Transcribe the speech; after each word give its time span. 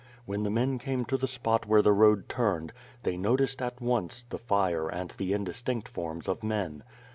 When 0.25 0.41
the 0.41 0.49
men 0.49 0.79
came 0.79 1.05
to 1.05 1.15
the 1.17 1.27
spot 1.27 1.67
where 1.67 1.83
the 1.83 1.93
road 1.93 2.27
turned, 2.27 2.73
they 3.03 3.17
noticed, 3.17 3.61
at 3.61 3.79
once, 3.79 4.23
the 4.23 4.39
fire 4.39 4.89
and 4.89 5.11
the 5.11 5.31
indistinct 5.31 5.87
forms 5.87 6.27
of 6.27 6.41
men. 6.41 6.83